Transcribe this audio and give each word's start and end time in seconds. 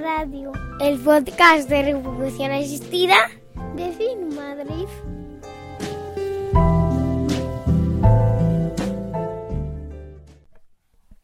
Radio, 0.00 0.52
el 0.80 0.98
podcast 1.00 1.68
de 1.68 1.82
reproducción 1.82 2.52
asistida 2.52 3.16
de 3.74 3.92
Fit 3.92 4.36
Madrid. 4.36 4.86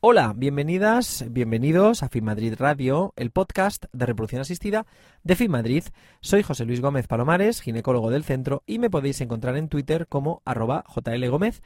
Hola, 0.01 0.33
bienvenidas, 0.37 1.25
bienvenidos 1.31 2.03
a 2.03 2.09
FIMadrid 2.09 2.55
Radio, 2.59 3.13
el 3.17 3.31
podcast 3.31 3.85
de 3.93 4.07
reproducción 4.07 4.43
asistida 4.43 4.87
de 5.23 5.37
FIMadrid. 5.37 5.85
Soy 6.21 6.43
José 6.43 6.65
Luis 6.65 6.81
Gómez 6.81 7.07
Palomares, 7.07 7.61
ginecólogo 7.61 8.11
del 8.11 8.25
centro, 8.25 8.65
y 8.67 8.81
me 8.81 8.91
podéis 8.91 9.21
encontrar 9.21 9.57
en 9.57 9.69
Twitter 9.69 10.09
como 10.09 10.43
arroba 10.45 10.85
jlgómez, 10.89 11.63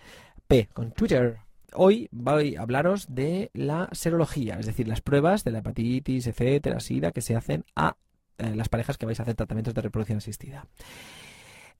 p 0.46 0.68
con 0.74 0.92
Twitter. 0.92 1.47
Hoy 1.74 2.08
voy 2.10 2.56
a 2.56 2.62
hablaros 2.62 3.06
de 3.14 3.50
la 3.52 3.88
serología, 3.92 4.56
es 4.58 4.66
decir, 4.66 4.88
las 4.88 5.00
pruebas 5.00 5.44
de 5.44 5.50
la 5.50 5.58
hepatitis, 5.58 6.26
etcétera, 6.26 6.80
sida, 6.80 7.12
que 7.12 7.20
se 7.20 7.36
hacen 7.36 7.64
a 7.76 7.96
eh, 8.38 8.54
las 8.54 8.68
parejas 8.68 8.96
que 8.96 9.06
vais 9.06 9.20
a 9.20 9.22
hacer 9.22 9.34
tratamientos 9.34 9.74
de 9.74 9.82
reproducción 9.82 10.18
asistida. 10.18 10.66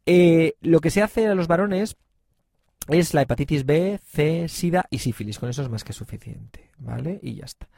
Eh, 0.04 0.54
lo 0.60 0.80
que 0.80 0.90
se 0.90 1.02
hace 1.02 1.26
a 1.26 1.34
los 1.34 1.48
varones 1.48 1.96
es 2.88 3.12
la 3.12 3.22
hepatitis 3.22 3.66
B, 3.66 4.00
C, 4.02 4.48
SIDA 4.48 4.86
y 4.90 4.98
sífilis. 4.98 5.38
Con 5.38 5.50
eso 5.50 5.62
es 5.62 5.68
más 5.68 5.84
que 5.84 5.92
suficiente, 5.92 6.70
¿vale? 6.78 7.20
Y 7.22 7.34
ya 7.34 7.44
está. 7.44 7.68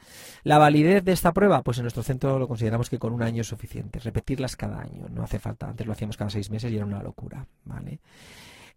La 0.45 0.59
validez 0.59 1.05
de 1.05 1.13
esta 1.13 1.33
prueba, 1.33 1.63
pues 1.63 1.79
en 1.79 1.85
nuestro 1.85 2.03
centro 2.03 2.39
lo 2.39 2.47
consideramos 2.47 2.89
que 2.89 2.99
con 2.99 3.13
un 3.13 3.23
año 3.23 3.41
es 3.43 3.49
suficiente. 3.49 3.99
Repetirlas 3.99 4.57
cada 4.57 4.81
año, 4.81 5.09
no 5.11 5.23
hace 5.25 5.39
falta. 5.39 5.69
Antes 5.69 5.87
lo 5.87 5.93
hacíamos 5.93 6.17
cada 6.17 6.31
seis 6.31 6.51
meses 6.51 6.71
y 6.71 6.77
era 6.77 6.87
una 6.87 7.03
locura, 7.03 7.47
¿vale? 7.65 8.01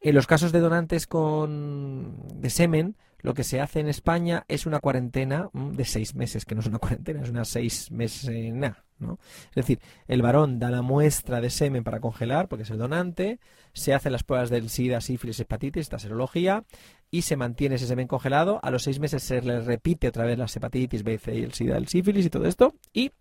En 0.01 0.15
los 0.15 0.27
casos 0.27 0.51
de 0.51 0.59
donantes 0.59 1.07
con 1.07 2.17
de 2.41 2.49
semen, 2.49 2.97
lo 3.23 3.33
que 3.33 3.43
se 3.43 3.61
hace 3.61 3.79
en 3.79 3.87
España 3.87 4.45
es 4.47 4.65
una 4.65 4.79
cuarentena 4.79 5.49
mm, 5.53 5.71
de 5.71 5.85
seis 5.85 6.13
meses, 6.13 6.45
que 6.45 6.53
no 6.53 6.61
es 6.61 6.67
una 6.67 6.77
cuarentena, 6.79 7.23
es 7.23 7.29
una 7.29 7.45
seis 7.45 7.89
meses, 7.89 8.53
¿no? 8.99 9.17
Es 9.49 9.55
decir, 9.55 9.79
el 10.07 10.21
varón 10.21 10.59
da 10.59 10.69
la 10.69 10.81
muestra 10.81 11.41
de 11.41 11.49
semen 11.49 11.83
para 11.83 11.99
congelar, 11.99 12.47
porque 12.47 12.63
es 12.63 12.69
el 12.69 12.77
donante, 12.77 13.39
se 13.73 13.93
hacen 13.93 14.11
las 14.11 14.23
pruebas 14.23 14.49
del 14.49 14.69
SIDA, 14.69 15.01
sífilis, 15.01 15.39
hepatitis, 15.39 15.81
esta 15.81 15.99
serología, 15.99 16.65
y 17.09 17.23
se 17.23 17.37
mantiene 17.37 17.75
ese 17.75 17.87
semen 17.87 18.07
congelado. 18.07 18.59
A 18.61 18.71
los 18.71 18.83
seis 18.83 18.99
meses 18.99 19.23
se 19.23 19.41
le 19.41 19.61
repite 19.61 20.09
otra 20.09 20.25
vez 20.25 20.37
las 20.37 20.55
hepatitis 20.55 21.03
B, 21.03 21.17
C 21.17 21.35
y 21.35 21.43
el 21.43 21.53
SIDA, 21.53 21.77
el 21.77 21.87
sífilis 21.87 22.25
y 22.25 22.29
todo 22.29 22.45
esto, 22.45 22.75
y 22.91 23.11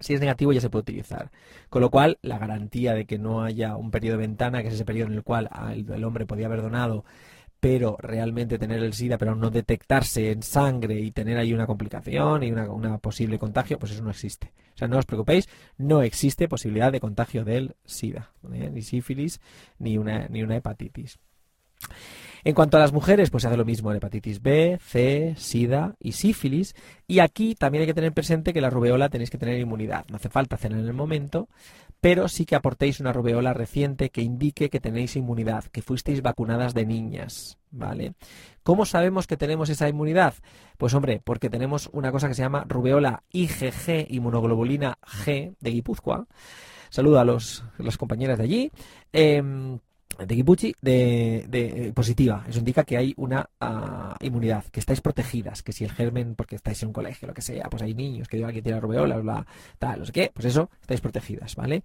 si 0.00 0.14
es 0.14 0.20
negativo 0.20 0.52
ya 0.52 0.60
se 0.60 0.70
puede 0.70 0.82
utilizar. 0.82 1.30
Con 1.68 1.82
lo 1.82 1.90
cual, 1.90 2.18
la 2.22 2.38
garantía 2.38 2.94
de 2.94 3.06
que 3.06 3.18
no 3.18 3.42
haya 3.42 3.76
un 3.76 3.90
periodo 3.90 4.16
de 4.16 4.26
ventana, 4.26 4.62
que 4.62 4.68
es 4.68 4.74
ese 4.74 4.84
periodo 4.84 5.08
en 5.08 5.14
el 5.14 5.22
cual 5.22 5.48
el 5.72 6.04
hombre 6.04 6.26
podía 6.26 6.46
haber 6.46 6.62
donado 6.62 7.04
pero 7.60 7.96
realmente 8.00 8.58
tener 8.58 8.82
el 8.82 8.94
SIDA, 8.94 9.18
pero 9.18 9.36
no 9.36 9.50
detectarse 9.50 10.30
en 10.32 10.42
sangre 10.42 10.98
y 10.98 11.10
tener 11.10 11.36
ahí 11.36 11.52
una 11.52 11.66
complicación 11.66 12.42
y 12.42 12.50
una, 12.50 12.98
posible 12.98 13.38
contagio, 13.38 13.78
pues 13.78 13.92
eso 13.92 14.02
no 14.02 14.10
existe. 14.10 14.52
O 14.74 14.78
sea, 14.78 14.88
no 14.88 14.98
os 14.98 15.04
preocupéis, 15.04 15.48
no 15.76 16.02
existe 16.02 16.48
posibilidad 16.48 16.90
de 16.90 17.00
contagio 17.00 17.44
del 17.44 17.76
SIDA, 17.84 18.32
¿eh? 18.52 18.70
ni 18.72 18.80
sífilis, 18.80 19.40
ni 19.78 19.98
una, 19.98 20.26
ni 20.28 20.42
una 20.42 20.56
hepatitis. 20.56 21.18
En 22.44 22.54
cuanto 22.54 22.76
a 22.76 22.80
las 22.80 22.92
mujeres, 22.92 23.30
pues 23.30 23.42
se 23.42 23.48
hace 23.48 23.56
lo 23.56 23.64
mismo, 23.64 23.92
hepatitis 23.92 24.40
B, 24.42 24.78
C, 24.80 25.34
SIDA 25.36 25.94
y 26.00 26.12
sífilis. 26.12 26.74
Y 27.06 27.18
aquí 27.18 27.54
también 27.54 27.82
hay 27.82 27.86
que 27.86 27.94
tener 27.94 28.12
presente 28.12 28.52
que 28.52 28.60
la 28.60 28.70
rubeola 28.70 29.08
tenéis 29.08 29.30
que 29.30 29.38
tener 29.38 29.58
inmunidad. 29.58 30.04
No 30.08 30.16
hace 30.16 30.28
falta 30.28 30.56
hacerla 30.56 30.78
en 30.78 30.86
el 30.86 30.94
momento, 30.94 31.48
pero 32.00 32.28
sí 32.28 32.46
que 32.46 32.56
aportéis 32.56 33.00
una 33.00 33.12
rubeola 33.12 33.52
reciente 33.52 34.10
que 34.10 34.22
indique 34.22 34.70
que 34.70 34.80
tenéis 34.80 35.16
inmunidad, 35.16 35.64
que 35.64 35.82
fuisteis 35.82 36.22
vacunadas 36.22 36.72
de 36.72 36.86
niñas, 36.86 37.58
¿vale? 37.70 38.14
¿Cómo 38.62 38.86
sabemos 38.86 39.26
que 39.26 39.36
tenemos 39.36 39.68
esa 39.68 39.88
inmunidad? 39.88 40.34
Pues 40.78 40.94
hombre, 40.94 41.20
porque 41.22 41.50
tenemos 41.50 41.90
una 41.92 42.10
cosa 42.10 42.28
que 42.28 42.34
se 42.34 42.42
llama 42.42 42.64
rubeola 42.66 43.22
IgG, 43.32 44.06
inmunoglobulina 44.08 44.98
G 45.02 45.54
de 45.60 45.70
Guipúzcoa. 45.70 46.26
Saludo 46.88 47.20
a 47.20 47.24
los, 47.24 47.64
las 47.78 47.96
compañeras 47.96 48.38
de 48.38 48.44
allí. 48.44 48.72
Em, 49.12 49.78
de 50.26 50.34
Guipuchi 50.34 50.74
de, 50.80 51.46
de, 51.48 51.92
positiva. 51.92 52.44
Eso 52.48 52.58
indica 52.58 52.84
que 52.84 52.96
hay 52.96 53.14
una 53.16 53.48
uh, 53.60 54.24
inmunidad, 54.24 54.64
que 54.66 54.80
estáis 54.80 55.00
protegidas, 55.00 55.62
que 55.62 55.72
si 55.72 55.84
el 55.84 55.92
germen, 55.92 56.34
porque 56.34 56.56
estáis 56.56 56.82
en 56.82 56.88
un 56.88 56.92
colegio, 56.92 57.28
lo 57.28 57.34
que 57.34 57.42
sea, 57.42 57.68
pues 57.70 57.82
hay 57.82 57.94
niños 57.94 58.28
que 58.28 58.40
que 58.40 58.62
tiene 58.62 58.80
rubeola, 58.80 59.18
bla, 59.18 59.46
tal, 59.78 60.00
no 60.00 60.06
sé 60.06 60.12
qué, 60.12 60.30
pues 60.32 60.46
eso, 60.46 60.70
estáis 60.80 61.00
protegidas, 61.00 61.54
¿vale? 61.56 61.84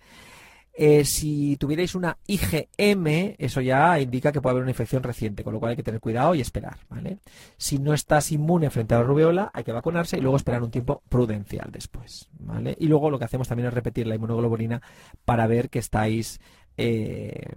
Eh, 0.77 1.05
si 1.05 1.55
tuvierais 1.55 1.95
una 1.95 2.17
IgM, 2.27 3.35
eso 3.37 3.61
ya 3.61 3.97
indica 3.97 4.33
que 4.33 4.41
puede 4.41 4.51
haber 4.51 4.63
una 4.63 4.71
infección 4.71 5.03
reciente, 5.03 5.41
con 5.41 5.53
lo 5.53 5.59
cual 5.59 5.69
hay 5.69 5.75
que 5.77 5.83
tener 5.83 6.01
cuidado 6.01 6.35
y 6.35 6.41
esperar, 6.41 6.79
¿vale? 6.89 7.19
Si 7.55 7.79
no 7.79 7.93
estás 7.93 8.33
inmune 8.33 8.69
frente 8.69 8.93
a 8.93 8.99
la 8.99 9.05
rubeola, 9.05 9.51
hay 9.53 9.63
que 9.63 9.71
vacunarse 9.71 10.17
y 10.17 10.21
luego 10.21 10.35
esperar 10.35 10.61
un 10.63 10.71
tiempo 10.71 11.01
prudencial 11.07 11.69
después, 11.71 12.27
¿vale? 12.39 12.75
Y 12.77 12.87
luego 12.87 13.09
lo 13.09 13.17
que 13.17 13.23
hacemos 13.23 13.47
también 13.47 13.67
es 13.67 13.73
repetir 13.73 14.05
la 14.05 14.15
inmunoglobulina 14.15 14.81
para 15.23 15.47
ver 15.47 15.69
que 15.69 15.79
estáis 15.79 16.41
eh, 16.75 17.47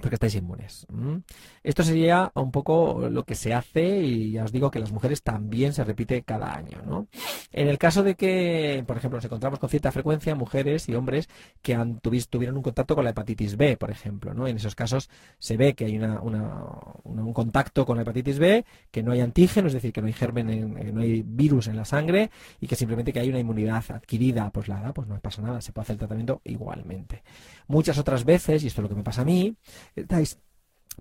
porque 0.00 0.16
estáis 0.16 0.34
inmunes. 0.34 0.86
Esto 1.62 1.82
sería 1.82 2.30
un 2.34 2.50
poco 2.50 3.08
lo 3.10 3.24
que 3.24 3.34
se 3.34 3.54
hace 3.54 4.00
y 4.00 4.32
ya 4.32 4.44
os 4.44 4.52
digo 4.52 4.70
que 4.70 4.78
las 4.78 4.92
mujeres 4.92 5.22
también 5.22 5.72
se 5.72 5.84
repite 5.84 6.22
cada 6.22 6.54
año. 6.54 6.82
¿no? 6.84 7.08
En 7.52 7.68
el 7.68 7.78
caso 7.78 8.02
de 8.02 8.14
que, 8.14 8.82
por 8.86 8.96
ejemplo, 8.96 9.18
nos 9.18 9.24
encontramos 9.24 9.58
con 9.58 9.68
cierta 9.68 9.92
frecuencia 9.92 10.34
mujeres 10.34 10.88
y 10.88 10.94
hombres 10.94 11.28
que 11.62 11.74
han, 11.74 12.00
tuvieron 12.00 12.56
un 12.56 12.62
contacto 12.62 12.94
con 12.94 13.04
la 13.04 13.10
hepatitis 13.10 13.56
B, 13.56 13.76
por 13.76 13.90
ejemplo. 13.90 14.34
¿no? 14.34 14.46
En 14.46 14.56
esos 14.56 14.74
casos 14.74 15.10
se 15.38 15.56
ve 15.56 15.74
que 15.74 15.86
hay 15.86 15.96
una, 15.96 16.20
un 16.20 17.32
contacto 17.32 17.86
con 17.86 17.96
la 17.96 18.02
hepatitis 18.02 18.38
B, 18.38 18.64
que 18.90 19.02
no 19.02 19.12
hay 19.12 19.20
antígeno, 19.20 19.68
es 19.68 19.74
decir, 19.74 19.92
que 19.92 20.00
no 20.00 20.06
hay 20.06 20.12
germen, 20.12 20.50
en, 20.50 20.94
no 20.94 21.00
hay 21.00 21.22
virus 21.22 21.68
en 21.68 21.76
la 21.76 21.84
sangre 21.84 22.30
y 22.60 22.66
que 22.66 22.76
simplemente 22.76 23.12
que 23.12 23.20
hay 23.20 23.28
una 23.28 23.38
inmunidad 23.38 23.84
adquirida, 23.90 24.50
pues 24.50 24.68
nada, 24.68 24.92
pues 24.92 25.08
no 25.08 25.18
pasa 25.20 25.42
nada, 25.42 25.60
se 25.60 25.72
puede 25.72 25.84
hacer 25.84 25.94
el 25.94 25.98
tratamiento 25.98 26.40
igualmente. 26.44 27.22
Muchas 27.66 27.98
otras 27.98 28.24
veces, 28.24 28.62
y 28.62 28.66
esto 28.66 28.80
es 28.80 28.82
lo 28.82 28.88
que 28.88 28.94
me 28.94 29.02
pasa 29.02 29.22
a 29.22 29.24
mí, 29.24 29.56
estáis 29.96 30.38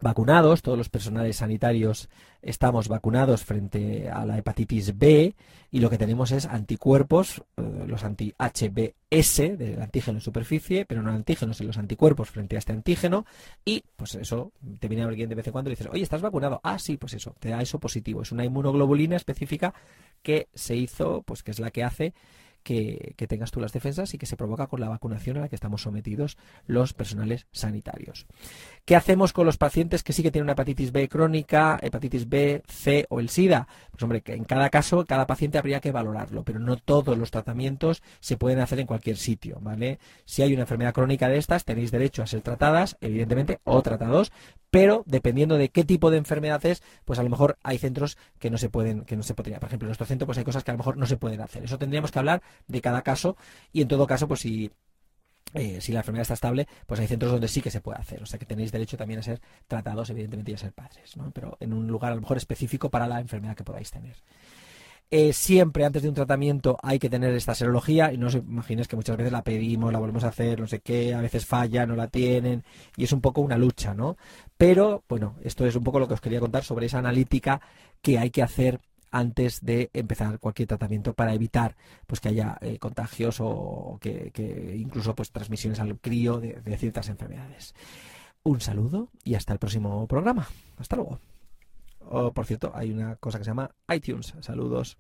vacunados, 0.02 0.62
todos 0.62 0.78
los 0.78 0.90
personales 0.90 1.38
sanitarios 1.38 2.10
estamos 2.42 2.88
vacunados 2.88 3.44
frente 3.44 4.10
a 4.10 4.26
la 4.26 4.38
hepatitis 4.38 4.98
B 4.98 5.36
y 5.72 5.80
lo 5.80 5.90
que 5.90 5.98
tenemos 5.98 6.32
es 6.32 6.46
anticuerpos, 6.46 7.44
eh, 7.58 7.86
los 7.88 8.04
anti-HBS 8.04 9.58
del 9.58 9.82
antígeno 9.82 10.18
en 10.18 10.22
superficie, 10.22 10.86
pero 10.86 11.02
no 11.02 11.12
antígenos 11.12 11.62
en 11.62 11.68
los 11.68 11.78
anticuerpos 11.78 12.30
frente 12.30 12.56
a 12.56 12.60
este 12.60 12.74
antígeno 12.74 13.26
y 13.64 13.84
pues 13.96 14.16
eso, 14.16 14.52
te 14.80 14.88
viene 14.88 15.04
alguien 15.04 15.30
de 15.30 15.36
vez 15.36 15.48
en 15.48 15.54
cuando 15.54 15.70
y 15.70 15.74
dices, 15.74 15.88
oye, 15.92 16.04
¿estás 16.04 16.22
vacunado? 16.22 16.60
Ah, 16.64 16.80
sí, 16.80 16.98
pues 16.98 17.14
eso, 17.14 17.36
te 17.40 17.50
da 17.50 17.62
eso 17.62 17.80
positivo, 17.80 18.22
es 18.22 18.32
una 18.32 18.46
inmunoglobulina 18.46 19.16
específica 19.16 19.74
que 20.22 20.50
se 20.54 20.76
hizo, 20.76 21.22
pues 21.24 21.44
que 21.44 21.52
es 21.52 21.60
la 21.60 21.72
que 21.72 21.84
hace 21.84 22.14
que, 22.64 23.16
tengas 23.28 23.52
tú 23.52 23.60
las 23.60 23.74
defensas 23.74 24.14
y 24.14 24.18
que 24.18 24.26
se 24.26 24.38
provoca 24.38 24.68
con 24.68 24.80
la 24.80 24.90
vacunación 24.90 25.38
a 25.38 25.42
la 25.42 25.50
que 25.50 25.56
estamos 25.56 25.82
sometidos 25.82 26.38
los 26.66 26.94
personales 26.94 27.48
sanitarios. 27.52 28.26
¿Qué 28.86 28.96
hacemos 28.96 29.34
con 29.34 29.46
los 29.46 29.58
pacientes 29.58 30.04
que 30.04 30.14
sí 30.14 30.24
que 30.24 30.32
tienen 30.32 30.46
una 30.46 30.54
hepatitis 30.54 30.92
B 30.92 31.08
crónica, 31.08 31.80
hepatitis 31.82 32.28
B, 32.28 32.64
C 32.68 33.06
o 33.10 33.20
el 33.20 33.30
SIDA? 33.30 33.68
Pues 33.92 34.04
hombre, 34.04 34.22
que 34.22 34.34
en 34.34 34.44
cada 34.44 34.70
caso, 34.70 35.06
cada 35.06 35.28
paciente 35.28 35.58
habría 35.58 35.80
que 35.80 35.92
valorarlo, 35.92 36.44
pero 36.44 36.60
no 36.60 36.78
todos 36.78 37.18
los 37.18 37.32
tratamientos 37.32 38.02
se 38.20 38.38
pueden 38.38 38.60
hacer 38.60 38.80
en 38.80 38.88
cualquier 38.88 39.18
sitio, 39.18 39.60
¿vale? 39.62 40.00
Si 40.26 40.42
hay 40.42 40.54
una 40.54 40.64
enfermedad 40.64 40.94
crónica 40.94 41.30
de 41.30 41.38
estas, 41.38 41.66
tenéis 41.66 41.92
derecho 41.92 42.24
a 42.24 42.28
ser 42.28 42.42
tratadas, 42.42 42.98
evidentemente, 43.02 43.60
o 43.64 43.82
tratados, 43.82 44.32
pero 44.70 45.04
dependiendo 45.06 45.58
de 45.58 45.70
qué 45.70 45.84
tipo 45.84 46.10
de 46.10 46.18
enfermedad 46.18 46.66
es, 46.66 46.82
pues 47.06 47.20
a 47.20 47.24
lo 47.24 47.30
mejor 47.30 47.58
hay 47.62 47.78
centros 47.78 48.18
que 48.40 48.50
no 48.50 48.58
se 48.58 48.70
pueden, 48.70 49.06
que 49.06 49.16
no 49.16 49.22
se 49.22 49.36
podría. 49.36 49.60
Por 49.60 49.68
ejemplo, 49.68 49.86
en 49.86 49.90
nuestro 49.90 50.08
centro, 50.08 50.26
pues 50.26 50.38
hay 50.40 50.44
cosas 50.44 50.64
que 50.64 50.72
a 50.72 50.74
lo 50.74 50.80
mejor 50.80 50.98
no 50.98 51.06
se 51.06 51.18
pueden 51.18 51.42
hacer. 51.42 51.64
Eso 51.64 51.78
tendríamos 51.78 52.12
que 52.12 52.20
hablar 52.20 52.42
de 52.68 52.82
cada 52.82 53.02
caso 53.02 53.38
y 53.72 53.82
en 53.82 53.88
todo 53.88 54.08
caso, 54.08 54.28
pues 54.28 54.42
si 54.42 54.72
eh, 55.54 55.82
si 55.82 55.92
la 55.92 56.00
enfermedad 56.00 56.24
está 56.24 56.34
estable, 56.34 56.68
pues 56.88 57.00
hay 57.00 57.08
centros 57.08 57.32
donde 57.32 57.48
sí 57.48 57.62
que 57.62 57.70
se 57.70 57.82
puede 57.82 58.00
hacer. 58.00 58.24
O 58.24 58.26
sea 58.26 58.40
que 58.40 58.46
tenéis 58.46 58.72
derecho 58.72 58.98
también 58.98 59.20
a 59.20 59.24
ser 59.24 59.40
tratados, 59.68 60.10
evidentemente, 60.10 60.52
y 60.52 60.56
a 60.56 60.58
ser 60.58 60.74
padres, 60.74 61.16
¿no? 61.16 61.32
Pero 61.32 61.58
en 61.60 61.74
un 61.74 61.88
lugar 61.88 62.12
a 62.12 62.16
lo 62.16 62.22
mejor 62.22 62.38
específico 62.38 62.90
para 62.90 63.08
la 63.08 63.20
enfermedad 63.20 63.56
que 63.56 63.64
podáis 63.64 63.92
tener. 63.92 64.16
Eh, 65.12 65.32
siempre 65.32 65.86
antes 65.86 66.02
de 66.02 66.10
un 66.10 66.16
tratamiento 66.16 66.76
hay 66.82 66.98
que 66.98 67.08
tener 67.08 67.36
esta 67.36 67.54
serología 67.54 68.12
y 68.12 68.18
no 68.18 68.28
os 68.28 68.36
imaginéis 68.36 68.88
que 68.88 68.96
muchas 68.96 69.16
veces 69.16 69.32
la 69.32 69.44
pedimos, 69.44 69.94
la 69.94 70.00
volvemos 70.00 70.24
a 70.24 70.30
hacer, 70.30 70.60
no 70.60 70.66
sé 70.66 70.80
qué, 70.80 71.14
a 71.14 71.22
veces 71.22 71.46
falla, 71.46 71.86
no 71.86 71.96
la 71.96 72.08
tienen 72.08 72.64
y 72.98 73.04
es 73.04 73.12
un 73.12 73.22
poco 73.22 73.42
una 73.42 73.58
lucha, 73.58 73.94
¿no? 73.94 74.18
Pero 74.58 75.04
bueno, 75.08 75.36
esto 75.44 75.68
es 75.68 75.76
un 75.76 75.84
poco 75.84 76.00
lo 76.00 76.08
que 76.08 76.16
os 76.16 76.22
quería 76.22 76.40
contar 76.40 76.64
sobre 76.64 76.88
esa 76.88 76.98
analítica 76.98 77.62
que 78.02 78.18
hay 78.18 78.32
que 78.32 78.42
hacer 78.42 78.82
antes 79.14 79.62
de 79.62 79.92
empezar 79.94 80.40
cualquier 80.40 80.68
tratamiento 80.68 81.14
para 81.14 81.34
evitar 81.34 81.76
pues 82.08 82.20
que 82.20 82.30
haya 82.30 82.58
eh, 82.62 82.80
contagios 82.80 83.38
o 83.40 84.00
que, 84.02 84.32
incluso 84.76 85.16
pues 85.16 85.32
transmisiones 85.32 85.80
al 85.80 86.00
crío 86.00 86.40
de, 86.40 86.62
de 86.62 86.78
ciertas 86.78 87.08
enfermedades. 87.10 87.76
Un 88.44 88.60
saludo 88.60 89.10
y 89.24 89.36
hasta 89.36 89.54
el 89.54 89.60
próximo 89.60 90.08
programa. 90.08 90.48
Hasta 90.78 90.96
luego. 90.96 91.20
Oh, 92.10 92.34
por 92.34 92.46
cierto, 92.46 92.72
hay 92.76 92.92
una 92.92 93.16
cosa 93.16 93.38
que 93.38 93.46
se 93.46 93.52
llama 93.52 93.70
iTunes. 93.88 94.34
Saludos. 94.42 94.98